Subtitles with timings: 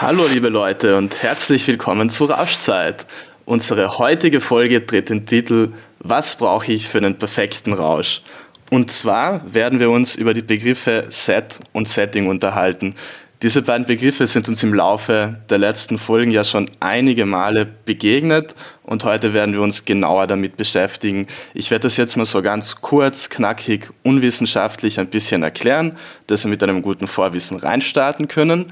[0.00, 3.04] Hallo liebe Leute und herzlich willkommen zu Rauschzeit.
[3.44, 8.22] Unsere heutige Folge trägt den Titel Was brauche ich für einen perfekten Rausch?
[8.70, 12.94] Und zwar werden wir uns über die Begriffe Set und Setting unterhalten.
[13.42, 18.54] Diese beiden Begriffe sind uns im Laufe der letzten Folgen ja schon einige Male begegnet
[18.84, 21.26] und heute werden wir uns genauer damit beschäftigen.
[21.54, 25.96] Ich werde das jetzt mal so ganz kurz, knackig, unwissenschaftlich ein bisschen erklären,
[26.28, 28.66] dass wir mit einem guten Vorwissen reinstarten können.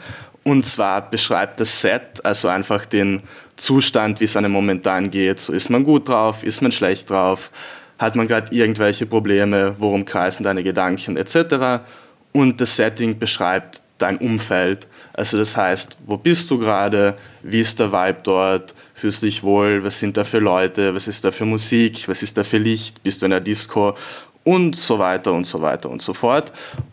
[0.46, 3.24] Und zwar beschreibt das Set also einfach den
[3.56, 5.40] Zustand, wie es einem momentan geht.
[5.40, 7.50] So ist man gut drauf, ist man schlecht drauf,
[7.98, 11.82] hat man gerade irgendwelche Probleme, worum kreisen deine Gedanken etc.
[12.30, 14.86] Und das Setting beschreibt dein Umfeld.
[15.14, 19.42] Also das heißt, wo bist du gerade, wie ist der Vibe dort, fühlst du dich
[19.42, 22.58] wohl, was sind da für Leute, was ist da für Musik, was ist da für
[22.58, 23.96] Licht, bist du in der Disco
[24.44, 26.52] und so weiter und so weiter und so fort.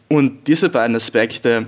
[0.09, 1.67] Und diese beiden Aspekte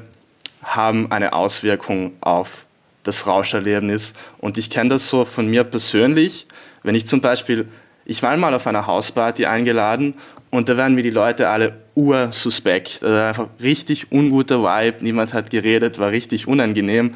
[0.65, 2.65] haben eine Auswirkung auf
[3.03, 4.15] das Rauscherlebnis.
[4.39, 6.47] Und ich kenne das so von mir persönlich,
[6.83, 7.67] wenn ich zum Beispiel,
[8.05, 10.15] ich war mal auf einer Hausparty eingeladen
[10.49, 13.03] und da waren mir die Leute alle ursuspekt.
[13.03, 17.15] Also einfach richtig unguter Vibe, niemand hat geredet, war richtig unangenehm.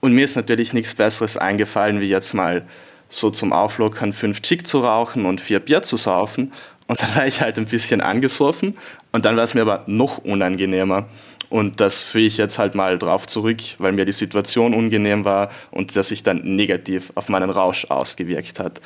[0.00, 2.64] Und mir ist natürlich nichts Besseres eingefallen, wie jetzt mal
[3.08, 6.52] so zum Auflockern fünf Chick zu rauchen und vier Bier zu saufen.
[6.86, 8.76] Und dann war ich halt ein bisschen angesoffen
[9.12, 11.06] und dann war es mir aber noch unangenehmer.
[11.50, 15.50] Und das führe ich jetzt halt mal drauf zurück, weil mir die Situation unangenehm war
[15.72, 18.80] und das sich dann negativ auf meinen Rausch ausgewirkt hat.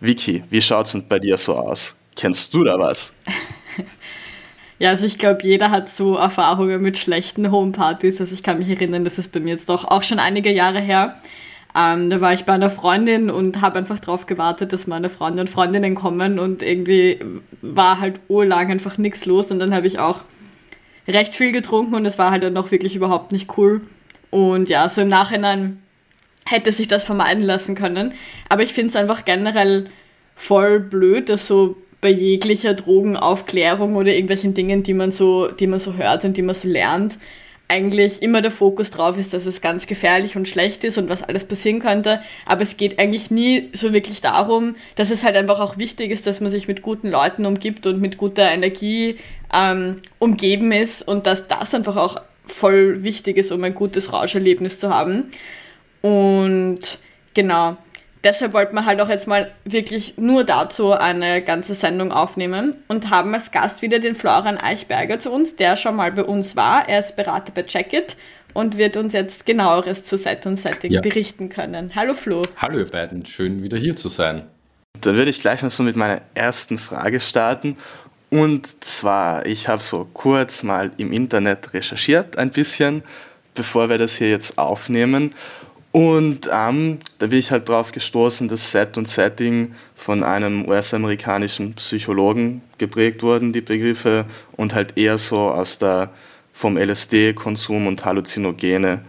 [0.00, 1.98] Vicky, wie schaut es denn bei dir so aus?
[2.16, 3.14] Kennst du da was?
[4.80, 8.20] Ja, also ich glaube, jeder hat so Erfahrungen mit schlechten Homepartys.
[8.20, 10.80] Also ich kann mich erinnern, das ist bei mir jetzt doch auch schon einige Jahre
[10.80, 11.20] her.
[11.76, 15.42] Ähm, da war ich bei einer Freundin und habe einfach darauf gewartet, dass meine Freunde
[15.42, 17.18] und Freundinnen kommen und irgendwie
[17.60, 20.20] war halt urlang einfach nichts los und dann habe ich auch
[21.08, 23.80] recht viel getrunken und es war halt dann noch wirklich überhaupt nicht cool.
[24.30, 25.82] Und ja, so im Nachhinein
[26.44, 28.12] hätte sich das vermeiden lassen können.
[28.48, 29.90] Aber ich finde es einfach generell
[30.34, 35.80] voll blöd, dass so bei jeglicher Drogenaufklärung oder irgendwelchen Dingen, die man so, die man
[35.80, 37.18] so hört und die man so lernt,
[37.70, 41.22] eigentlich immer der Fokus drauf ist, dass es ganz gefährlich und schlecht ist und was
[41.22, 42.22] alles passieren könnte.
[42.46, 46.26] Aber es geht eigentlich nie so wirklich darum, dass es halt einfach auch wichtig ist,
[46.26, 49.18] dass man sich mit guten Leuten umgibt und mit guter Energie
[49.52, 54.80] ähm, umgeben ist und dass das einfach auch voll wichtig ist, um ein gutes Rauscherlebnis
[54.80, 55.30] zu haben.
[56.00, 56.98] Und
[57.34, 57.76] genau,
[58.24, 63.10] deshalb wollten wir halt auch jetzt mal wirklich nur dazu eine ganze Sendung aufnehmen und
[63.10, 66.88] haben als Gast wieder den Florian Eichberger zu uns, der schon mal bei uns war.
[66.88, 68.16] Er ist Berater bei Checkit
[68.54, 71.00] und wird uns jetzt genaueres zu Set und Setting ja.
[71.00, 71.92] berichten können.
[71.94, 72.42] Hallo Flo.
[72.56, 74.46] Hallo ihr beiden, schön wieder hier zu sein.
[75.00, 77.76] Dann würde ich gleich mal so mit meiner ersten Frage starten.
[78.30, 83.02] Und zwar, ich habe so kurz mal im Internet recherchiert ein bisschen,
[83.54, 85.32] bevor wir das hier jetzt aufnehmen.
[85.92, 91.74] Und ähm, da bin ich halt drauf gestoßen, dass Set und Setting von einem US-amerikanischen
[91.74, 96.10] Psychologen geprägt wurden, die Begriffe, und halt eher so aus der
[96.52, 99.00] vom LSD-Konsum und halluzinogene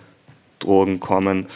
[0.60, 1.48] Drogen kommen.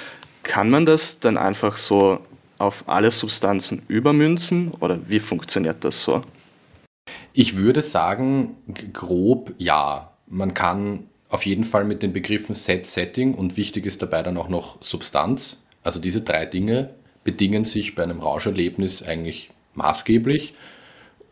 [0.41, 2.19] Kann man das dann einfach so
[2.57, 6.21] auf alle Substanzen übermünzen oder wie funktioniert das so?
[7.33, 8.57] Ich würde sagen,
[8.93, 10.11] grob ja.
[10.27, 14.37] Man kann auf jeden Fall mit den Begriffen Set, Setting und wichtig ist dabei dann
[14.37, 15.65] auch noch Substanz.
[15.83, 16.91] Also diese drei Dinge
[17.23, 20.53] bedingen sich bei einem Rauscherlebnis eigentlich maßgeblich.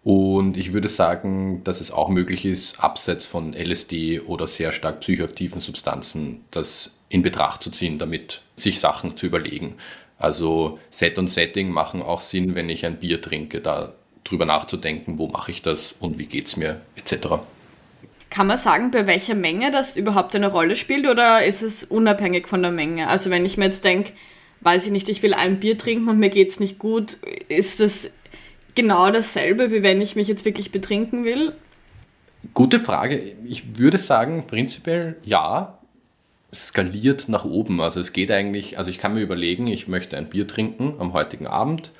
[0.03, 5.01] Und ich würde sagen, dass es auch möglich ist, abseits von LSD oder sehr stark
[5.01, 9.75] psychoaktiven Substanzen das in Betracht zu ziehen, damit sich Sachen zu überlegen.
[10.17, 15.17] Also Set und Setting machen auch Sinn, wenn ich ein Bier trinke, da drüber nachzudenken,
[15.17, 17.41] wo mache ich das und wie geht es mir etc.
[18.29, 22.47] Kann man sagen, bei welcher Menge das überhaupt eine Rolle spielt oder ist es unabhängig
[22.47, 23.07] von der Menge?
[23.07, 24.13] Also wenn ich mir jetzt denke,
[24.61, 27.17] weiß ich nicht, ich will ein Bier trinken und mir geht es nicht gut,
[27.49, 28.11] ist das
[28.75, 31.53] genau dasselbe, wie wenn ich mich jetzt wirklich betrinken will?
[32.53, 33.33] Gute Frage.
[33.45, 35.77] Ich würde sagen, prinzipiell ja.
[36.51, 37.79] Es skaliert nach oben.
[37.79, 41.13] Also es geht eigentlich, also ich kann mir überlegen, ich möchte ein Bier trinken am
[41.13, 41.91] heutigen Abend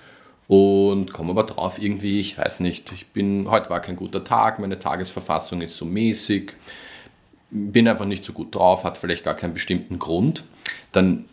[0.52, 4.60] und komme aber drauf irgendwie, ich weiß nicht, ich bin, heute war kein guter Tag,
[4.60, 6.52] meine Tagesverfassung ist so mäßig.
[7.52, 10.44] bin einfach nicht so gut drauf, hat vielleicht gar keinen bestimmten Grund,
[10.92, 11.24] dann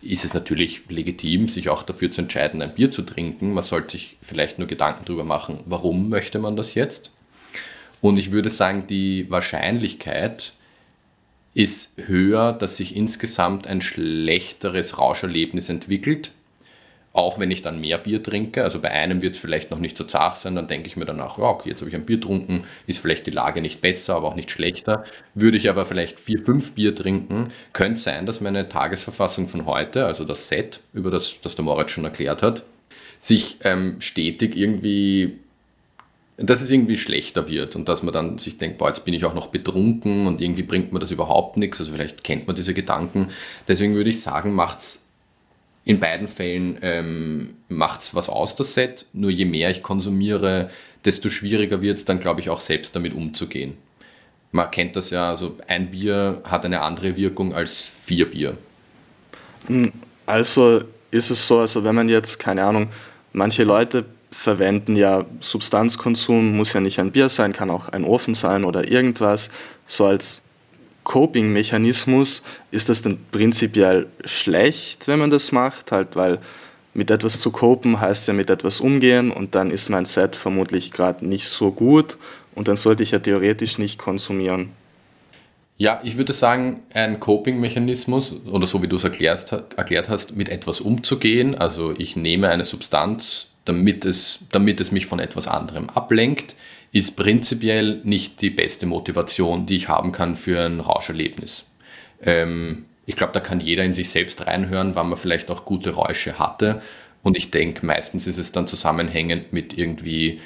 [0.00, 3.52] ist es natürlich legitim, sich auch dafür zu entscheiden, ein Bier zu trinken.
[3.52, 7.10] Man sollte sich vielleicht nur Gedanken darüber machen, warum möchte man das jetzt?
[8.00, 10.54] Und ich würde sagen, die Wahrscheinlichkeit
[11.52, 16.32] ist höher, dass sich insgesamt ein schlechteres Rauscherlebnis entwickelt,
[17.14, 19.96] auch wenn ich dann mehr Bier trinke, also bei einem wird es vielleicht noch nicht
[19.96, 22.16] so zart sein, dann denke ich mir danach, ja, okay, jetzt habe ich ein Bier
[22.16, 25.04] getrunken, ist vielleicht die Lage nicht besser, aber auch nicht schlechter.
[25.34, 29.66] Würde ich aber vielleicht vier, fünf Bier trinken, könnte es sein, dass meine Tagesverfassung von
[29.66, 32.62] heute, also das Set, über das, das der Moritz schon erklärt hat,
[33.18, 35.38] sich ähm, stetig irgendwie,
[36.38, 39.26] dass es irgendwie schlechter wird und dass man dann sich denkt, boah, jetzt bin ich
[39.26, 42.72] auch noch betrunken und irgendwie bringt mir das überhaupt nichts, also vielleicht kennt man diese
[42.72, 43.28] Gedanken.
[43.68, 45.01] Deswegen würde ich sagen, macht es
[45.84, 49.06] in beiden Fällen ähm, macht es was aus, das Set.
[49.12, 50.70] Nur je mehr ich konsumiere,
[51.04, 53.74] desto schwieriger wird es dann, glaube ich, auch selbst damit umzugehen.
[54.52, 58.56] Man kennt das ja, also ein Bier hat eine andere Wirkung als vier Bier.
[59.66, 59.92] Hm,
[60.26, 62.88] also ist es so, also wenn man jetzt, keine Ahnung,
[63.32, 68.34] manche Leute verwenden ja Substanzkonsum, muss ja nicht ein Bier sein, kann auch ein Ofen
[68.34, 69.50] sein oder irgendwas,
[69.86, 70.44] so als
[71.04, 76.38] Coping-Mechanismus, ist das dann prinzipiell schlecht, wenn man das macht, halt, weil
[76.94, 80.90] mit etwas zu copen heißt ja mit etwas umgehen und dann ist mein Set vermutlich
[80.90, 82.18] gerade nicht so gut
[82.54, 84.70] und dann sollte ich ja theoretisch nicht konsumieren.
[85.78, 90.48] Ja, ich würde sagen, ein Coping-Mechanismus oder so wie du es erklärt, erklärt hast, mit
[90.48, 91.56] etwas umzugehen.
[91.56, 96.54] Also ich nehme eine Substanz, damit es, damit es mich von etwas anderem ablenkt
[96.92, 101.64] ist prinzipiell nicht die beste Motivation, die ich haben kann für ein Rauscherlebnis.
[102.22, 105.90] Ähm, ich glaube, da kann jeder in sich selbst reinhören, wann man vielleicht auch gute
[105.90, 106.82] Räusche hatte.
[107.22, 110.40] Und ich denke, meistens ist es dann zusammenhängend mit irgendwie,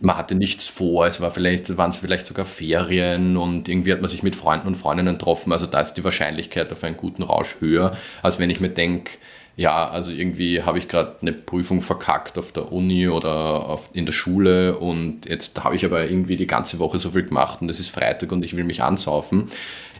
[0.00, 4.00] man hatte nichts vor, es war vielleicht, waren es vielleicht sogar Ferien und irgendwie hat
[4.00, 5.52] man sich mit Freunden und Freundinnen getroffen.
[5.52, 9.18] Also da ist die Wahrscheinlichkeit auf einen guten Rausch höher, als wenn ich mir denke,
[9.56, 14.06] ja, also irgendwie habe ich gerade eine Prüfung verkackt auf der Uni oder auf, in
[14.06, 17.68] der Schule und jetzt habe ich aber irgendwie die ganze Woche so viel gemacht und
[17.68, 19.50] es ist Freitag und ich will mich ansaufen.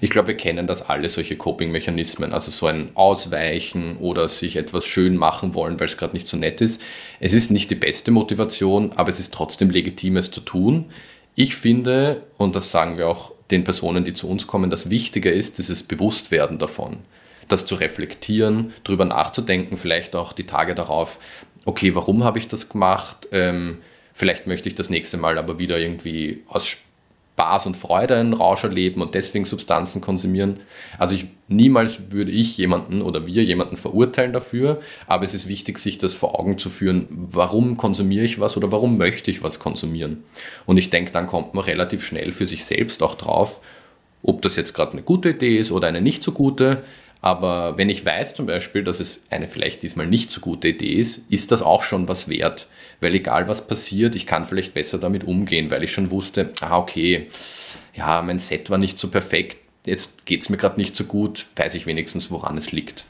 [0.01, 4.87] Ich glaube, wir kennen das alle, solche Coping-Mechanismen, also so ein Ausweichen oder sich etwas
[4.87, 6.81] schön machen wollen, weil es gerade nicht so nett ist.
[7.19, 10.87] Es ist nicht die beste Motivation, aber es ist trotzdem legitim, es zu tun.
[11.35, 15.31] Ich finde, und das sagen wir auch den Personen, die zu uns kommen, das Wichtige
[15.31, 17.01] ist dieses Bewusstwerden davon
[17.53, 21.19] das zu reflektieren, darüber nachzudenken, vielleicht auch die Tage darauf,
[21.65, 23.29] okay, warum habe ich das gemacht?
[23.33, 23.79] Ähm,
[24.13, 26.67] vielleicht möchte ich das nächste Mal aber wieder irgendwie aus
[27.41, 30.61] Spaß und Freude einen Rausch erleben und deswegen Substanzen konsumieren.
[30.99, 35.79] Also ich, niemals würde ich jemanden oder wir jemanden verurteilen dafür, aber es ist wichtig,
[35.79, 39.59] sich das vor Augen zu führen, warum konsumiere ich was oder warum möchte ich was
[39.59, 40.23] konsumieren.
[40.67, 43.61] Und ich denke, dann kommt man relativ schnell für sich selbst auch drauf,
[44.23, 46.83] ob das jetzt gerade eine gute Idee ist oder eine nicht so gute.
[47.23, 50.95] Aber wenn ich weiß zum Beispiel, dass es eine vielleicht diesmal nicht so gute Idee
[50.95, 52.67] ist, ist das auch schon was wert.
[53.01, 56.79] Weil egal was passiert, ich kann vielleicht besser damit umgehen, weil ich schon wusste, ah
[56.79, 57.29] okay,
[57.95, 61.47] ja, mein Set war nicht so perfekt, jetzt geht es mir gerade nicht so gut,
[61.57, 63.05] weiß ich wenigstens, woran es liegt.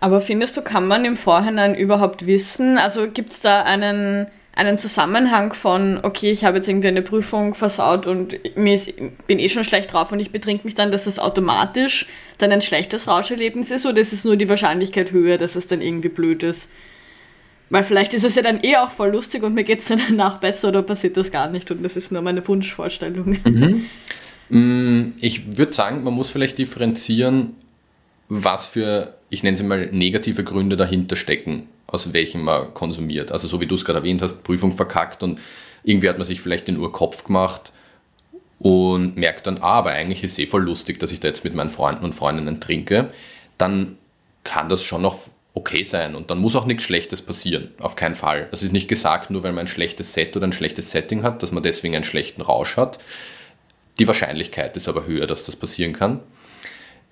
[0.00, 4.76] Aber findest du, kann man im Vorhinein überhaupt wissen, also gibt es da einen einen
[4.76, 8.92] Zusammenhang von, okay, ich habe jetzt irgendwie eine Prüfung versaut und mir ist,
[9.28, 12.06] bin eh schon schlecht drauf und ich betrink mich dann, dass das automatisch
[12.38, 15.80] dann ein schlechtes Rauscherlebnis ist oder ist es nur die Wahrscheinlichkeit höher, dass es dann
[15.80, 16.72] irgendwie blöd ist?
[17.70, 20.00] Weil vielleicht ist es ja dann eh auch voll lustig und mir geht es dann
[20.08, 23.38] danach besser oder passiert das gar nicht und das ist nur meine Wunschvorstellung.
[23.44, 23.84] Mhm.
[24.48, 27.54] Mm, ich würde sagen, man muss vielleicht differenzieren,
[28.28, 33.32] was für, ich nenne sie mal, negative Gründe dahinter stecken aus welchem man konsumiert.
[33.32, 35.40] Also so wie du es gerade erwähnt hast, Prüfung verkackt und
[35.82, 37.72] irgendwie hat man sich vielleicht den Urkopf gemacht
[38.58, 41.44] und merkt dann, ah, aber eigentlich ist es eh voll lustig, dass ich da jetzt
[41.44, 43.10] mit meinen Freunden und Freundinnen trinke,
[43.56, 43.96] dann
[44.44, 47.70] kann das schon noch okay sein und dann muss auch nichts Schlechtes passieren.
[47.80, 48.48] Auf keinen Fall.
[48.50, 51.42] Das ist nicht gesagt, nur weil man ein schlechtes Set oder ein schlechtes Setting hat,
[51.42, 52.98] dass man deswegen einen schlechten Rausch hat.
[53.98, 56.20] Die Wahrscheinlichkeit ist aber höher, dass das passieren kann.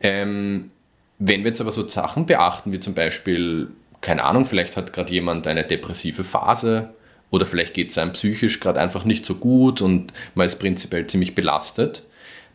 [0.01, 0.71] Ähm,
[1.19, 3.69] wenn wir jetzt aber so Sachen beachten, wie zum Beispiel
[4.07, 6.91] keine Ahnung, vielleicht hat gerade jemand eine depressive Phase
[7.33, 11.09] oder vielleicht geht es einem psychisch gerade einfach nicht so gut und man ist prinzipiell
[11.09, 12.05] ziemlich belastet,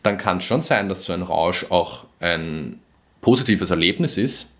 [0.02, 2.80] dann kann es schon sein, dass so ein Rausch auch ein
[3.20, 4.54] positives Erlebnis ist.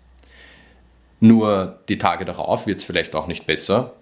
[1.19, 3.93] Nur die Tage darauf wird es vielleicht auch nicht besser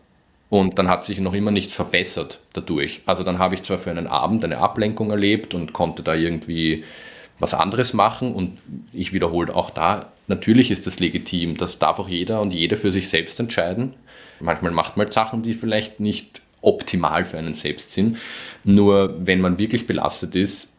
[0.50, 3.04] und dann hat sich noch immer nichts verbessert dadurch.
[3.06, 6.84] Also dann habe ich zwar für einen Abend eine Ablenkung erlebt und konnte da irgendwie
[7.42, 8.60] was anderes machen und
[8.94, 12.92] ich wiederhole auch da, natürlich ist das legitim, das darf auch jeder und jede für
[12.92, 13.96] sich selbst entscheiden.
[14.40, 18.18] Manchmal macht man Sachen, die vielleicht nicht optimal für einen selbst sind.
[18.64, 20.78] Nur wenn man wirklich belastet ist,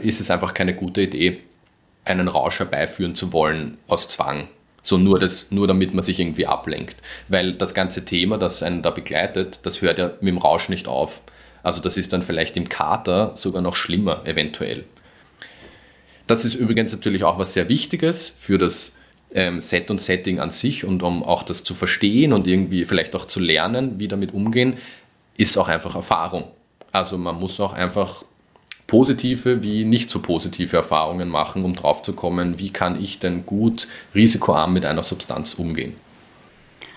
[0.00, 1.38] ist es einfach keine gute Idee,
[2.04, 4.48] einen Rausch herbeiführen zu wollen aus Zwang.
[4.82, 6.96] So nur, das, nur damit man sich irgendwie ablenkt.
[7.28, 10.88] Weil das ganze Thema, das einen da begleitet, das hört ja mit dem Rausch nicht
[10.88, 11.22] auf.
[11.62, 14.84] Also das ist dann vielleicht im Kater sogar noch schlimmer, eventuell.
[16.26, 18.96] Das ist übrigens natürlich auch was sehr Wichtiges für das
[19.34, 23.14] ähm, Set und Setting an sich und um auch das zu verstehen und irgendwie vielleicht
[23.14, 24.74] auch zu lernen, wie damit umgehen,
[25.36, 26.44] ist auch einfach Erfahrung.
[26.92, 28.24] Also man muss auch einfach
[28.86, 33.44] positive wie nicht so positive Erfahrungen machen, um drauf zu kommen, wie kann ich denn
[33.44, 35.94] gut risikoarm mit einer Substanz umgehen.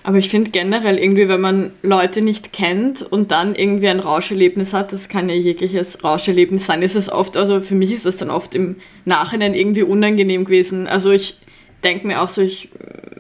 [0.08, 4.72] Aber ich finde generell irgendwie, wenn man Leute nicht kennt und dann irgendwie ein Rauscherlebnis
[4.72, 8.16] hat, das kann ja jegliches Rauscherlebnis sein, ist es oft, also für mich ist das
[8.16, 10.88] dann oft im Nachhinein irgendwie unangenehm gewesen.
[10.88, 11.40] Also ich
[11.84, 12.70] denke mir auch so, ich,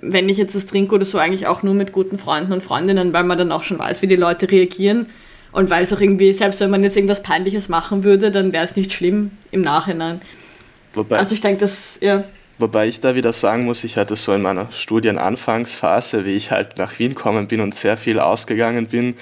[0.01, 3.12] wenn ich jetzt was trinke oder so, eigentlich auch nur mit guten Freunden und Freundinnen,
[3.12, 5.08] weil man dann auch schon weiß, wie die Leute reagieren.
[5.51, 8.63] Und weil es auch irgendwie, selbst wenn man jetzt irgendwas Peinliches machen würde, dann wäre
[8.63, 10.22] es nicht schlimm im Nachhinein.
[10.94, 12.24] Wobei, also ich denke, dass, ja.
[12.60, 16.78] Wobei ich da wieder sagen muss, ich hatte so in meiner Studienanfangsphase, wie ich halt
[16.78, 19.16] nach Wien gekommen bin und sehr viel ausgegangen bin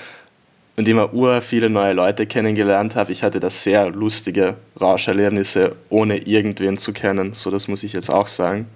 [0.78, 3.12] und immer ur viele neue Leute kennengelernt habe.
[3.12, 7.34] Ich hatte da sehr lustige Rauscherlebnisse, ohne irgendwen zu kennen.
[7.34, 8.68] So, das muss ich jetzt auch sagen.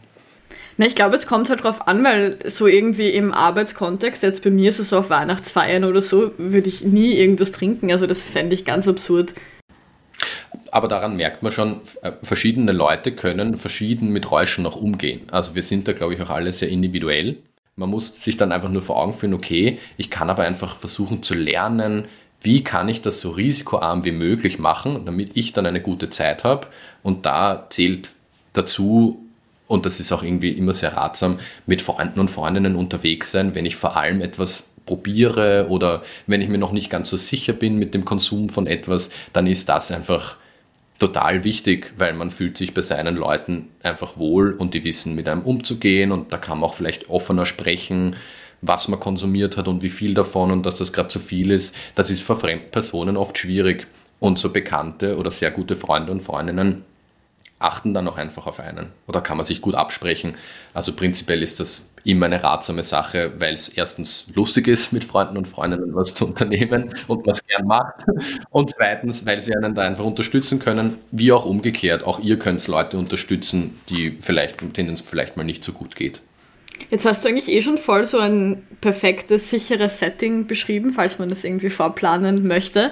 [0.75, 4.49] Na, ich glaube, es kommt halt drauf an, weil so irgendwie im Arbeitskontext, jetzt bei
[4.49, 7.91] mir so, so auf Weihnachtsfeiern oder so, würde ich nie irgendwas trinken.
[7.91, 9.33] Also das fände ich ganz absurd.
[10.71, 15.21] Aber daran merkt man schon, äh, verschiedene Leute können verschieden mit Räuschen noch umgehen.
[15.31, 17.37] Also wir sind da, glaube ich, auch alle sehr individuell.
[17.75, 21.23] Man muss sich dann einfach nur vor Augen führen, okay, ich kann aber einfach versuchen
[21.23, 22.05] zu lernen,
[22.41, 26.43] wie kann ich das so risikoarm wie möglich machen, damit ich dann eine gute Zeit
[26.43, 26.67] habe.
[27.03, 28.11] Und da zählt
[28.53, 29.25] dazu,
[29.67, 33.65] und das ist auch irgendwie immer sehr ratsam, mit Freunden und Freundinnen unterwegs sein, wenn
[33.65, 37.77] ich vor allem etwas probiere oder wenn ich mir noch nicht ganz so sicher bin
[37.77, 40.37] mit dem Konsum von etwas, dann ist das einfach
[40.99, 45.27] total wichtig, weil man fühlt sich bei seinen Leuten einfach wohl und die wissen mit
[45.27, 48.15] einem umzugehen und da kann man auch vielleicht offener sprechen,
[48.61, 51.73] was man konsumiert hat und wie viel davon und dass das gerade zu viel ist.
[51.95, 53.87] Das ist für fremden Personen oft schwierig
[54.19, 56.83] und so bekannte oder sehr gute Freunde und Freundinnen
[57.59, 60.35] achten dann auch einfach auf einen oder kann man sich gut absprechen.
[60.73, 65.37] Also prinzipiell ist das immer eine ratsame Sache, weil es erstens lustig ist, mit Freunden
[65.37, 68.05] und Freundinnen was zu unternehmen und was gern macht.
[68.49, 72.03] Und zweitens, weil sie einen da einfach unterstützen können, wie auch umgekehrt.
[72.03, 76.21] Auch ihr könnt Leute unterstützen, die vielleicht, denen es vielleicht mal nicht so gut geht.
[76.89, 81.29] Jetzt hast du eigentlich eh schon voll so ein perfektes, sicheres Setting beschrieben, falls man
[81.29, 82.91] das irgendwie vorplanen möchte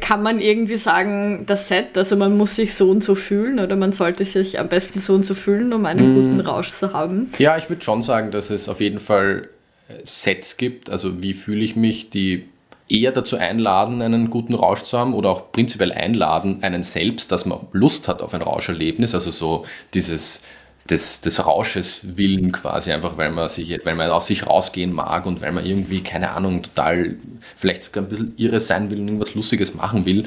[0.00, 3.76] kann man irgendwie sagen, das Set, also man muss sich so und so fühlen oder
[3.76, 6.14] man sollte sich am besten so und so fühlen, um einen mm.
[6.14, 7.30] guten Rausch zu haben?
[7.38, 9.48] Ja, ich würde schon sagen, dass es auf jeden Fall
[9.88, 12.48] äh, Sets gibt, also wie fühle ich mich, die
[12.88, 17.46] eher dazu einladen, einen guten Rausch zu haben oder auch prinzipiell einladen, einen selbst, dass
[17.46, 19.64] man Lust hat auf ein Rauscherlebnis, also so
[19.94, 20.42] dieses
[20.88, 25.26] des, des Rausches willen quasi, einfach weil man sich, weil man aus sich rausgehen mag
[25.26, 27.16] und weil man irgendwie, keine Ahnung, total
[27.56, 30.24] vielleicht sogar ein bisschen irre sein will und irgendwas Lustiges machen will.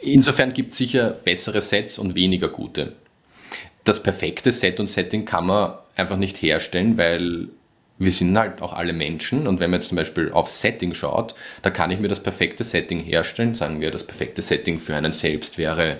[0.00, 2.92] Insofern gibt es sicher bessere Sets und weniger gute.
[3.84, 7.48] Das perfekte Set und Setting kann man einfach nicht herstellen, weil
[7.98, 11.34] wir sind halt auch alle Menschen und wenn man jetzt zum Beispiel auf Setting schaut,
[11.62, 13.54] da kann ich mir das perfekte Setting herstellen.
[13.54, 15.98] Sagen wir, das perfekte Setting für einen selbst wäre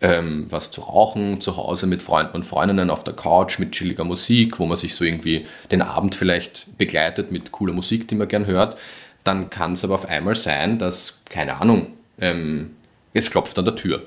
[0.00, 4.04] ähm, was zu rauchen, zu Hause mit Freunden und Freundinnen auf der Couch mit chilliger
[4.04, 8.28] Musik, wo man sich so irgendwie den Abend vielleicht begleitet mit cooler Musik, die man
[8.28, 8.76] gern hört,
[9.24, 11.88] dann kann es aber auf einmal sein, dass, keine Ahnung,
[12.20, 12.76] ähm,
[13.14, 14.02] es klopft an der Tür.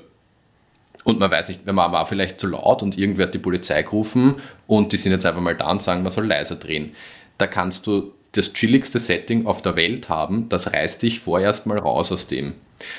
[1.02, 4.36] Und man weiß nicht, man war vielleicht zu laut und irgendwer hat die Polizei gerufen
[4.66, 6.94] und die sind jetzt einfach mal da und sagen, man soll leiser drehen.
[7.38, 11.78] Da kannst du das chilligste Setting auf der Welt haben, das reißt dich vorerst mal
[11.78, 12.54] raus aus dem.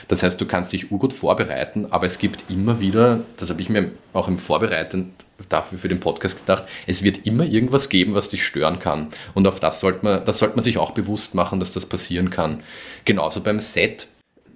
[0.07, 3.69] Das heißt, du kannst dich urgut vorbereiten, aber es gibt immer wieder, das habe ich
[3.69, 5.13] mir auch im Vorbereiten
[5.49, 9.07] dafür für den Podcast gedacht, es wird immer irgendwas geben, was dich stören kann.
[9.33, 12.29] Und auf das sollte man, das sollte man sich auch bewusst machen, dass das passieren
[12.29, 12.61] kann.
[13.05, 14.07] Genauso beim Set,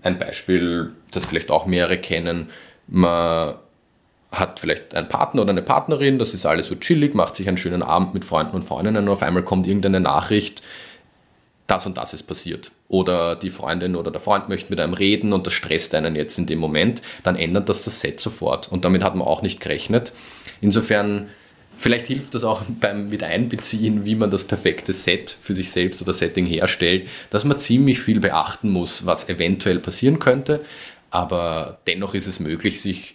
[0.04, 2.50] ein Beispiel, das vielleicht auch mehrere kennen,
[2.88, 3.56] man
[4.32, 7.58] hat vielleicht einen Partner oder eine Partnerin, das ist alles so chillig, macht sich einen
[7.58, 10.62] schönen Abend mit Freunden und Freundinnen und auf einmal kommt irgendeine Nachricht,
[11.68, 12.72] das und das ist passiert.
[12.88, 16.38] Oder die Freundin oder der Freund möchte mit einem reden und das stresst einen jetzt
[16.38, 18.72] in dem Moment, dann ändert das das Set sofort.
[18.72, 20.12] Und damit hat man auch nicht gerechnet.
[20.62, 21.30] Insofern,
[21.78, 26.14] vielleicht hilft das auch beim Miteinbeziehen, wie man das perfekte Set für sich selbst oder
[26.14, 30.62] Setting herstellt, dass man ziemlich viel beachten muss, was eventuell passieren könnte.
[31.10, 33.15] Aber dennoch ist es möglich, sich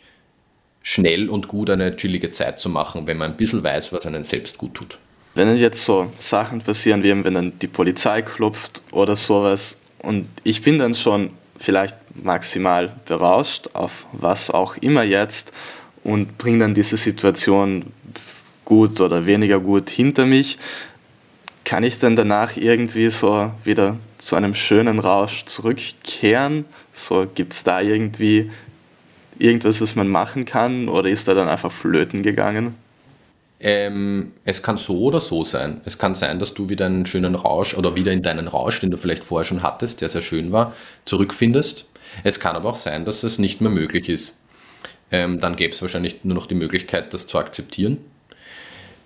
[0.83, 4.25] schnell und gut eine chillige Zeit zu machen, wenn man ein bisschen weiß, was einen
[4.25, 4.99] selbst gut tut.
[5.35, 10.63] Wenn jetzt so Sachen passieren, wie wenn dann die Polizei klopft oder sowas und ich
[10.63, 15.53] bin dann schon vielleicht maximal berauscht, auf was auch immer jetzt,
[16.03, 17.85] und bringe dann diese Situation
[18.65, 20.59] gut oder weniger gut hinter mich.
[21.65, 26.65] Kann ich dann danach irgendwie so wieder zu einem schönen Rausch zurückkehren?
[26.95, 28.51] So gibt es da irgendwie
[29.41, 32.75] irgendwas, was man machen kann oder ist da dann einfach flöten gegangen?
[33.63, 35.83] Ähm, es kann so oder so sein.
[35.85, 38.91] Es kann sein, dass du wieder einen schönen Rausch oder wieder in deinen Rausch, den
[38.91, 41.85] du vielleicht vorher schon hattest, der sehr schön war, zurückfindest.
[42.25, 44.39] Es kann aber auch sein, dass es nicht mehr möglich ist.
[45.13, 47.99] Ähm, dann gäbe es wahrscheinlich nur noch die Möglichkeit, das zu akzeptieren.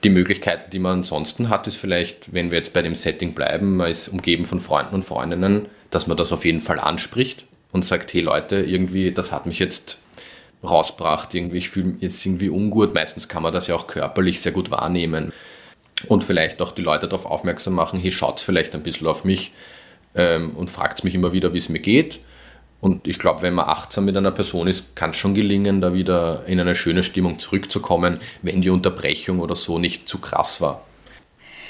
[0.05, 3.79] Die Möglichkeiten, die man ansonsten hat, ist vielleicht, wenn wir jetzt bei dem Setting bleiben,
[3.79, 7.85] man ist umgeben von Freunden und Freundinnen, dass man das auf jeden Fall anspricht und
[7.85, 9.99] sagt, hey Leute, irgendwie, das hat mich jetzt
[10.65, 11.35] rausbracht.
[11.35, 12.95] Irgendwie, ich fühle mich irgendwie ungut.
[12.95, 15.33] Meistens kann man das ja auch körperlich sehr gut wahrnehmen.
[16.09, 19.53] Und vielleicht auch die Leute darauf aufmerksam machen, hey, schaut vielleicht ein bisschen auf mich
[20.15, 22.21] ähm, und fragt mich immer wieder, wie es mir geht.
[22.81, 25.95] Und ich glaube, wenn man achtsam mit einer Person ist, kann es schon gelingen, da
[25.95, 30.83] wieder in eine schöne Stimmung zurückzukommen, wenn die Unterbrechung oder so nicht zu krass war.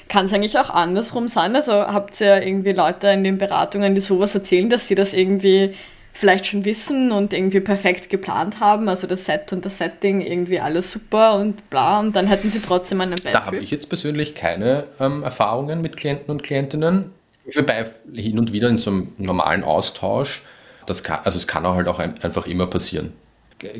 [0.08, 1.54] Kann es eigentlich auch andersrum sein?
[1.54, 5.74] Also habt ihr irgendwie Leute in den Beratungen, die sowas erzählen, dass sie das irgendwie
[6.14, 10.60] vielleicht schon wissen und irgendwie perfekt geplant haben, also das Set und das Setting irgendwie
[10.60, 13.88] alles super und bla und dann hätten sie trotzdem einen Bad Da habe ich jetzt
[13.88, 17.10] persönlich keine ähm, Erfahrungen mit Klienten und Klientinnen.
[17.54, 20.42] Wobei hin und wieder in so einem normalen Austausch,
[20.86, 23.12] das kann, also es kann auch halt auch einfach immer passieren.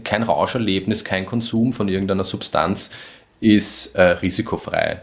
[0.03, 2.91] Kein Rauscherlebnis, kein Konsum von irgendeiner Substanz
[3.41, 5.03] ist äh, risikofrei.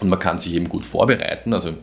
[0.00, 1.52] Und man kann sich eben gut vorbereiten.
[1.52, 1.74] Also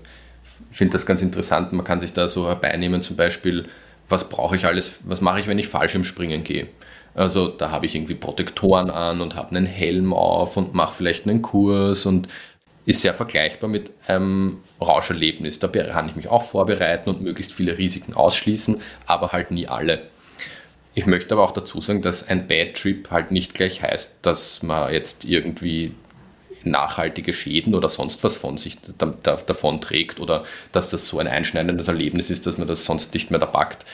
[0.71, 3.67] ich finde das ganz interessant, man kann sich da so herbeinehmen, zum Beispiel
[4.09, 6.67] was brauche ich alles, was mache ich, wenn ich Fallschirmspringen gehe.
[7.13, 11.27] Also da habe ich irgendwie Protektoren an und habe einen Helm auf und mache vielleicht
[11.27, 12.27] einen Kurs und
[12.85, 15.59] ist sehr vergleichbar mit einem Rauscherlebnis.
[15.59, 20.03] Da kann ich mich auch vorbereiten und möglichst viele Risiken ausschließen, aber halt nie alle.
[20.93, 24.63] Ich möchte aber auch dazu sagen, dass ein Bad Trip halt nicht gleich heißt, dass
[24.63, 25.93] man jetzt irgendwie
[26.69, 31.19] nachhaltige Schäden oder sonst was von sich da, da, davon trägt oder dass das so
[31.19, 33.85] ein einschneidendes Erlebnis ist, dass man das sonst nicht mehr da packt.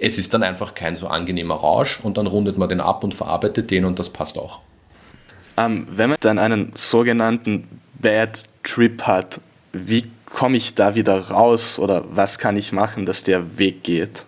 [0.00, 3.14] Es ist dann einfach kein so angenehmer Rausch und dann rundet man den ab und
[3.14, 4.60] verarbeitet den und das passt auch.
[5.56, 7.68] Ähm, wenn man dann einen sogenannten
[8.00, 9.40] Bad Trip hat,
[9.72, 14.24] wie komme ich da wieder raus oder was kann ich machen, dass der Weg geht?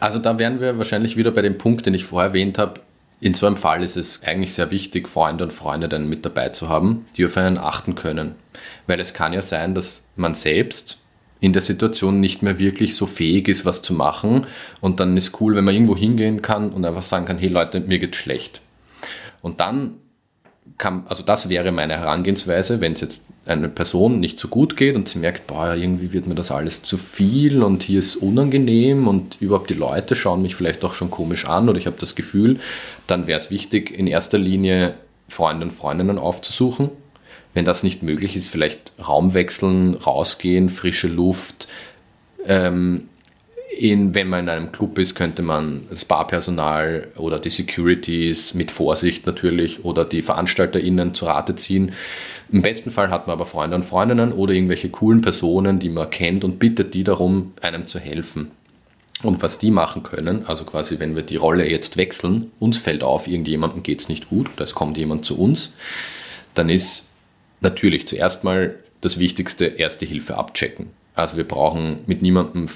[0.00, 2.80] Also da wären wir wahrscheinlich wieder bei dem Punkt, den ich vorher erwähnt habe,
[3.20, 6.68] in so einem Fall ist es eigentlich sehr wichtig, Freunde und Freundinnen mit dabei zu
[6.68, 8.34] haben, die auf einen achten können.
[8.86, 10.98] Weil es kann ja sein, dass man selbst
[11.40, 14.46] in der Situation nicht mehr wirklich so fähig ist, was zu machen.
[14.80, 17.80] Und dann ist cool, wenn man irgendwo hingehen kann und einfach sagen kann, hey Leute,
[17.80, 18.62] mir geht's schlecht.
[19.42, 19.98] Und dann
[20.78, 24.96] kann, also das wäre meine Herangehensweise, wenn es jetzt einer Person nicht so gut geht
[24.96, 29.06] und sie merkt, boah, irgendwie wird mir das alles zu viel und hier ist unangenehm
[29.06, 32.14] und überhaupt die Leute schauen mich vielleicht auch schon komisch an oder ich habe das
[32.14, 32.58] Gefühl,
[33.06, 34.94] dann wäre es wichtig, in erster Linie
[35.28, 36.90] Freunde und Freundinnen aufzusuchen.
[37.52, 41.68] Wenn das nicht möglich ist, vielleicht Raum wechseln, rausgehen, frische Luft,
[42.46, 43.08] ähm,
[43.78, 48.70] in, wenn man in einem Club ist, könnte man das Barpersonal oder die Securities mit
[48.70, 51.92] Vorsicht natürlich oder die VeranstalterInnen zu Rate ziehen.
[52.50, 56.10] Im besten Fall hat man aber Freunde und Freundinnen oder irgendwelche coolen Personen, die man
[56.10, 58.50] kennt und bittet die darum, einem zu helfen.
[59.22, 63.02] Und was die machen können, also quasi wenn wir die Rolle jetzt wechseln, uns fällt
[63.02, 65.74] auf, irgendjemandem geht es nicht gut es kommt jemand zu uns,
[66.54, 67.08] dann ist
[67.60, 70.90] natürlich zuerst mal das Wichtigste Erste Hilfe abchecken.
[71.14, 72.66] Also wir brauchen mit niemandem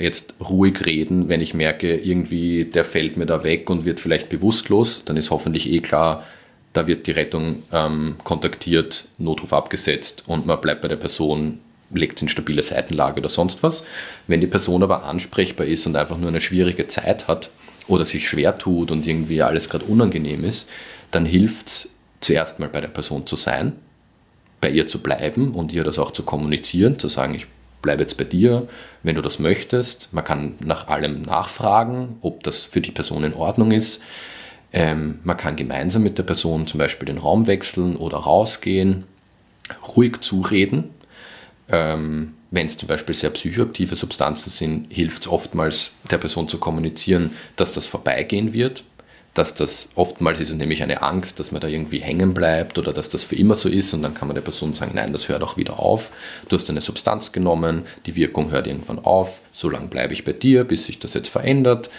[0.00, 4.28] jetzt ruhig reden, wenn ich merke, irgendwie der fällt mir da weg und wird vielleicht
[4.28, 6.24] bewusstlos, dann ist hoffentlich eh klar,
[6.72, 12.18] da wird die Rettung ähm, kontaktiert, Notruf abgesetzt und man bleibt bei der Person, legt
[12.18, 13.84] es in stabile Seitenlage oder sonst was.
[14.26, 17.50] Wenn die Person aber ansprechbar ist und einfach nur eine schwierige Zeit hat
[17.86, 20.68] oder sich schwer tut und irgendwie alles gerade unangenehm ist,
[21.12, 23.74] dann hilft es zuerst mal bei der Person zu sein,
[24.60, 27.46] bei ihr zu bleiben und ihr das auch zu kommunizieren, zu sagen, ich
[27.84, 28.66] bleib jetzt bei dir,
[29.02, 30.08] wenn du das möchtest.
[30.12, 34.02] Man kann nach allem nachfragen, ob das für die Person in Ordnung ist.
[34.72, 39.04] Ähm, man kann gemeinsam mit der Person zum Beispiel den Raum wechseln oder rausgehen,
[39.96, 40.90] ruhig zureden.
[41.68, 46.58] Ähm, wenn es zum Beispiel sehr psychoaktive Substanzen sind, hilft es oftmals der Person zu
[46.58, 48.84] kommunizieren, dass das vorbeigehen wird
[49.34, 53.08] dass das oftmals ist nämlich eine Angst, dass man da irgendwie hängen bleibt oder dass
[53.08, 55.42] das für immer so ist und dann kann man der Person sagen, nein, das hört
[55.42, 56.12] auch wieder auf.
[56.48, 60.32] Du hast eine Substanz genommen, die Wirkung hört irgendwann auf, so lange bleibe ich bei
[60.32, 61.90] dir, bis sich das jetzt verändert.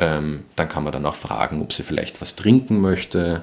[0.00, 3.42] Ähm, dann kann man dann auch fragen, ob sie vielleicht was trinken möchte.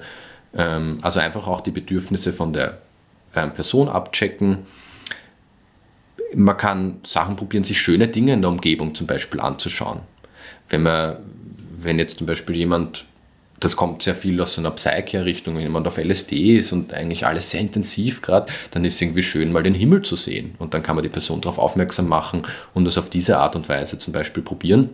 [0.54, 2.80] Ähm, also einfach auch die Bedürfnisse von der
[3.34, 4.66] ähm, Person abchecken.
[6.36, 10.02] man kann Sachen probieren, sich schöne Dinge in der Umgebung zum Beispiel anzuschauen.
[10.70, 11.18] Wenn man,
[11.78, 13.06] wenn jetzt zum Beispiel jemand,
[13.60, 17.26] das kommt sehr viel aus so einer Psyche-Richtung, wenn jemand auf LSD ist und eigentlich
[17.26, 20.56] alles sehr intensiv gerade, dann ist es irgendwie schön, mal den Himmel zu sehen.
[20.60, 22.44] Und dann kann man die Person darauf aufmerksam machen
[22.74, 24.90] und das auf diese Art und Weise zum Beispiel probieren.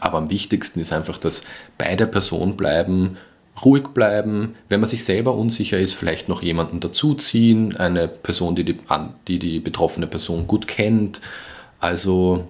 [0.00, 1.44] Aber am wichtigsten ist einfach, dass
[1.78, 3.18] bei der Person bleiben,
[3.64, 8.64] ruhig bleiben, wenn man sich selber unsicher ist, vielleicht noch jemanden dazuziehen, eine Person, die
[8.64, 8.78] die,
[9.28, 11.20] die, die betroffene Person gut kennt.
[11.78, 12.48] Also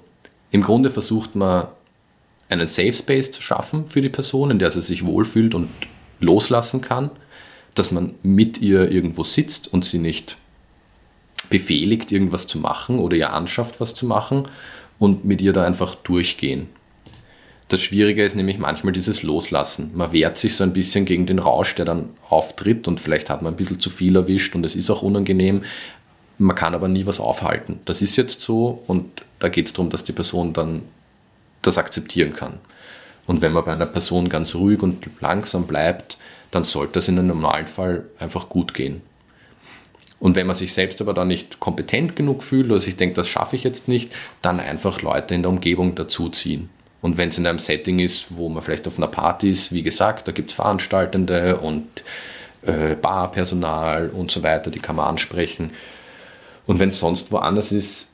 [0.50, 1.66] im Grunde versucht man
[2.52, 5.68] einen Safe Space zu schaffen für die Person, in der sie sich wohlfühlt und
[6.20, 7.10] loslassen kann,
[7.74, 10.36] dass man mit ihr irgendwo sitzt und sie nicht
[11.48, 14.48] befehligt, irgendwas zu machen oder ihr anschafft, was zu machen
[14.98, 16.68] und mit ihr da einfach durchgehen.
[17.68, 19.92] Das Schwierige ist nämlich manchmal dieses Loslassen.
[19.94, 23.40] Man wehrt sich so ein bisschen gegen den Rausch, der dann auftritt und vielleicht hat
[23.40, 25.62] man ein bisschen zu viel erwischt und es ist auch unangenehm.
[26.36, 27.80] Man kann aber nie was aufhalten.
[27.86, 30.82] Das ist jetzt so und da geht es darum, dass die Person dann
[31.62, 32.58] das akzeptieren kann.
[33.26, 36.18] Und wenn man bei einer Person ganz ruhig und langsam bleibt,
[36.50, 39.00] dann sollte das in einem normalen Fall einfach gut gehen.
[40.18, 43.28] Und wenn man sich selbst aber dann nicht kompetent genug fühlt oder sich denkt, das
[43.28, 46.68] schaffe ich jetzt nicht, dann einfach Leute in der Umgebung dazuziehen.
[47.00, 49.82] Und wenn es in einem Setting ist, wo man vielleicht auf einer Party ist, wie
[49.82, 51.86] gesagt, da gibt es Veranstaltende und
[52.62, 55.72] äh, Barpersonal und so weiter, die kann man ansprechen.
[56.66, 58.12] Und wenn es sonst woanders ist,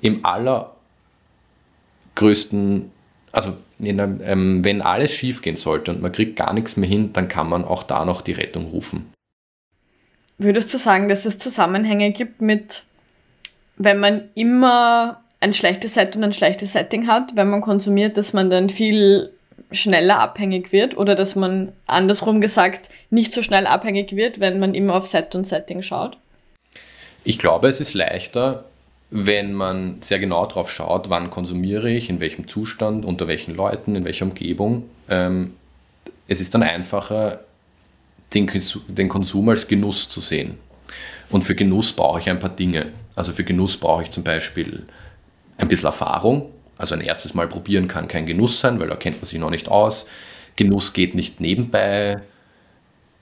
[0.00, 0.24] im
[2.14, 2.90] allergrößten,
[3.32, 7.12] also einem, ähm, wenn alles schief gehen sollte und man kriegt gar nichts mehr hin,
[7.12, 9.12] dann kann man auch da noch die Rettung rufen.
[10.38, 12.82] Würdest du sagen, dass es Zusammenhänge gibt mit,
[13.76, 18.32] wenn man immer ein schlechtes Set und ein schlechtes Setting hat, wenn man konsumiert, dass
[18.32, 19.30] man dann viel
[19.70, 24.74] schneller abhängig wird oder dass man andersrum gesagt nicht so schnell abhängig wird, wenn man
[24.74, 26.16] immer auf Set und Setting schaut?
[27.24, 28.64] Ich glaube, es ist leichter,
[29.16, 33.94] wenn man sehr genau darauf schaut, wann konsumiere ich, in welchem Zustand, unter welchen Leuten,
[33.94, 34.90] in welcher Umgebung.
[35.08, 35.52] Ähm,
[36.26, 37.44] es ist dann einfacher,
[38.34, 38.50] den,
[38.88, 40.58] den Konsum als Genuss zu sehen.
[41.30, 42.86] Und für Genuss brauche ich ein paar Dinge.
[43.14, 44.82] Also für Genuss brauche ich zum Beispiel
[45.58, 46.50] ein bisschen Erfahrung.
[46.76, 49.50] Also ein erstes Mal probieren kann kein Genuss sein, weil da kennt man sich noch
[49.50, 50.08] nicht aus.
[50.56, 52.20] Genuss geht nicht nebenbei.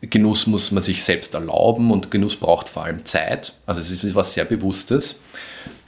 [0.01, 3.53] Genuss muss man sich selbst erlauben und Genuss braucht vor allem Zeit.
[3.67, 5.21] Also es ist was sehr Bewusstes.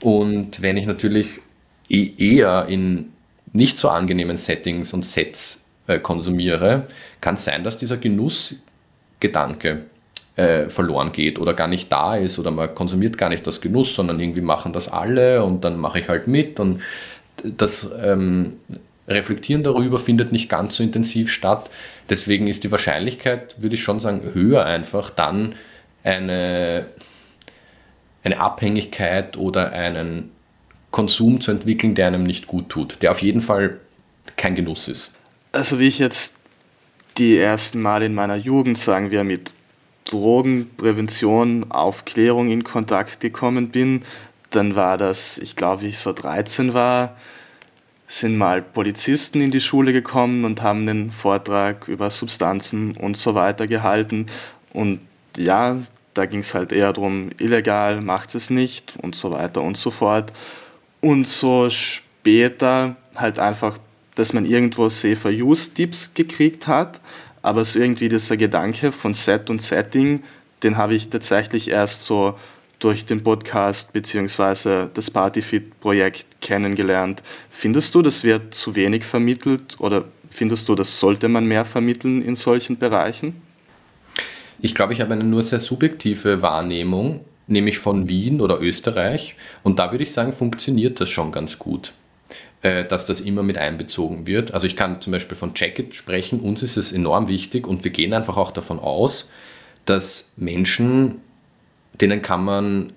[0.01, 1.39] Und wenn ich natürlich
[1.89, 3.11] e-, eher in
[3.53, 6.87] nicht so angenehmen Settings und Sets äh, konsumiere,
[7.21, 9.83] kann es sein, dass dieser Genussgedanke
[10.35, 13.95] äh, verloren geht oder gar nicht da ist oder man konsumiert gar nicht das Genuss,
[13.95, 16.81] sondern irgendwie machen das alle und dann mache ich halt mit und
[17.43, 18.57] das ähm,
[19.07, 21.69] Reflektieren darüber findet nicht ganz so intensiv statt.
[22.09, 25.53] Deswegen ist die Wahrscheinlichkeit, würde ich schon sagen, höher einfach dann
[26.03, 26.87] eine,
[28.25, 30.31] eine Abhängigkeit oder einen
[30.91, 33.79] Konsum zu entwickeln, der einem nicht gut tut, der auf jeden Fall
[34.35, 35.13] kein Genuss ist.
[35.51, 36.37] Also wie ich jetzt
[37.17, 39.51] die ersten Mal in meiner Jugend, sagen wir, mit
[40.05, 44.03] Drogenprävention, Aufklärung in Kontakt gekommen bin,
[44.49, 47.15] dann war das, ich glaube, ich so 13 war,
[48.07, 53.33] sind mal Polizisten in die Schule gekommen und haben einen Vortrag über Substanzen und so
[53.33, 54.27] weiter gehalten.
[54.73, 54.99] Und
[55.37, 55.77] ja,
[56.15, 59.91] da ging es halt eher darum, illegal, macht es nicht und so weiter und so
[59.91, 60.33] fort.
[61.01, 63.77] Und so später halt einfach,
[64.15, 66.99] dass man irgendwo Safer Use Tipps gekriegt hat
[67.45, 70.23] aber so irgendwie dieser Gedanke von Set und Setting,
[70.63, 72.39] den habe ich tatsächlich erst so
[72.79, 74.87] durch den Podcast bzw.
[74.91, 77.21] das Partyfit-Projekt kennengelernt.
[77.51, 82.23] Findest du, das wird zu wenig vermittelt oder findest du, das sollte man mehr vermitteln
[82.23, 83.39] in solchen Bereichen?
[84.59, 89.35] Ich glaube, ich habe eine nur sehr subjektive Wahrnehmung, nämlich von Wien oder Österreich.
[89.63, 91.93] Und da würde ich sagen, funktioniert das schon ganz gut.
[92.65, 94.55] Äh, dass das immer mit einbezogen wird.
[94.55, 97.91] Also ich kann zum Beispiel von Jacket sprechen, uns ist es enorm wichtig und wir
[97.91, 99.29] gehen einfach auch davon aus,
[99.85, 101.21] dass Menschen,
[102.01, 102.93] denen kann man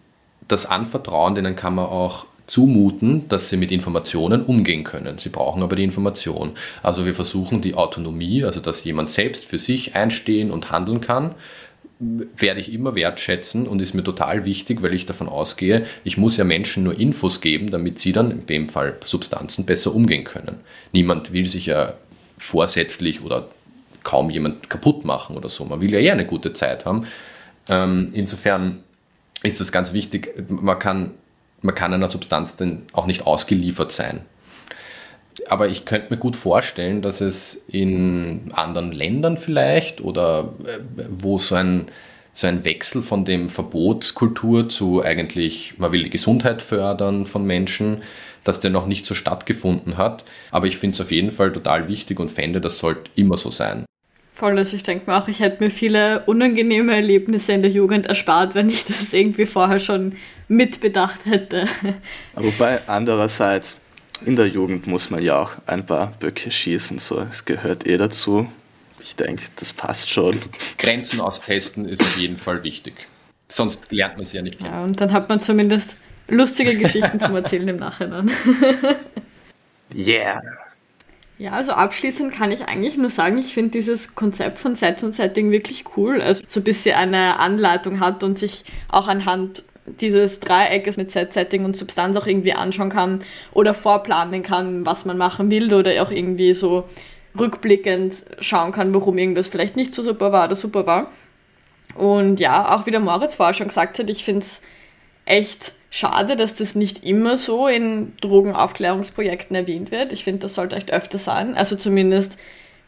[0.47, 5.19] das anvertrauen, denen kann man auch zumuten, dass sie mit Informationen umgehen können.
[5.19, 6.53] Sie brauchen aber die Information.
[6.83, 11.35] Also wir versuchen die Autonomie, also dass jemand selbst für sich einstehen und handeln kann,
[12.01, 16.37] werde ich immer wertschätzen und ist mir total wichtig, weil ich davon ausgehe, ich muss
[16.37, 20.61] ja Menschen nur Infos geben, damit sie dann in dem Fall Substanzen besser umgehen können.
[20.93, 21.95] Niemand will sich ja
[22.39, 23.49] vorsätzlich oder
[24.05, 25.65] kaum jemand kaputt machen oder so.
[25.65, 27.07] Man will ja eher eine gute Zeit haben.
[27.69, 28.79] Ähm, insofern
[29.43, 31.11] ist es ganz wichtig, man kann,
[31.63, 34.25] man kann einer Substanz denn auch nicht ausgeliefert sein
[35.47, 41.39] aber ich könnte mir gut vorstellen, dass es in anderen Ländern vielleicht oder äh, wo
[41.39, 41.87] so ein,
[42.33, 48.03] so ein Wechsel von dem Verbotskultur zu eigentlich, man will die Gesundheit fördern von Menschen,
[48.45, 50.25] dass der noch nicht so stattgefunden hat.
[50.51, 53.51] Aber ich finde es auf jeden Fall total wichtig und fände, das sollte immer so
[53.51, 53.85] sein.
[54.33, 58.07] Voll, also ich denke mir auch, ich hätte mir viele unangenehme Erlebnisse in der Jugend
[58.07, 60.13] erspart, wenn ich das irgendwie vorher schon
[60.49, 61.67] mitbedacht hätte.
[62.35, 63.79] Wobei andererseits,
[64.25, 67.99] in der Jugend muss man ja auch ein paar Böcke schießen, so es gehört eh
[67.99, 68.51] dazu.
[69.01, 70.41] Ich denke, das passt schon.
[70.77, 72.95] Grenzen austesten ist auf jeden Fall wichtig.
[73.49, 74.73] Sonst lernt man sie ja nicht kennen.
[74.73, 75.97] Ja, und dann hat man zumindest
[76.29, 78.31] lustige Geschichten zum Erzählen im Nachhinein.
[79.95, 80.41] yeah.
[81.39, 85.15] Ja, also abschließend kann ich eigentlich nur sagen, ich finde dieses Konzept von Set und
[85.15, 86.21] Setting wirklich cool.
[86.21, 89.63] Also so bis sie eine Anleitung hat und sich auch anhand
[90.01, 93.21] dieses Dreieckes mit Set, Setting und Substanz auch irgendwie anschauen kann
[93.53, 96.85] oder vorplanen kann, was man machen will oder auch irgendwie so
[97.39, 101.11] rückblickend schauen kann, warum irgendwas vielleicht nicht so super war oder super war.
[101.95, 104.61] Und ja, auch wie der Moritz vorher schon gesagt hat, ich finde es
[105.25, 110.13] echt schade, dass das nicht immer so in Drogenaufklärungsprojekten erwähnt wird.
[110.13, 111.55] Ich finde, das sollte echt öfter sein.
[111.55, 112.39] Also zumindest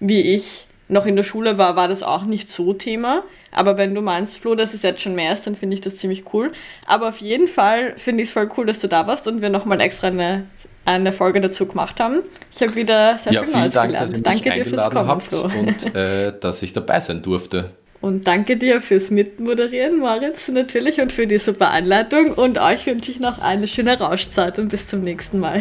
[0.00, 3.22] wie ich noch in der Schule war, war das auch nicht so Thema.
[3.52, 5.96] Aber wenn du meinst, Flo, dass es jetzt schon mehr ist, dann finde ich das
[5.96, 6.52] ziemlich cool.
[6.86, 9.50] Aber auf jeden Fall finde ich es voll cool, dass du da warst und wir
[9.50, 10.46] nochmal extra eine,
[10.84, 12.20] eine Folge dazu gemacht haben.
[12.52, 14.26] Ich habe wieder sehr ja, viel Neues Dank, gelernt.
[14.26, 15.50] Danke dir fürs Kommen, Flo.
[15.58, 17.70] Und äh, dass ich dabei sein durfte.
[18.00, 22.32] Und danke dir fürs Mitmoderieren, Moritz, natürlich, und für die super Anleitung.
[22.32, 25.60] Und euch wünsche ich noch eine schöne Rauschzeit und bis zum nächsten Mal.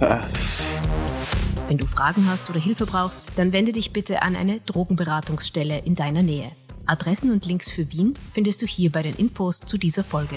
[1.66, 5.94] Wenn du Fragen hast oder Hilfe brauchst, dann wende dich bitte an eine Drogenberatungsstelle in
[5.94, 6.50] deiner Nähe.
[6.84, 10.36] Adressen und Links für Wien findest du hier bei den Infos zu dieser Folge.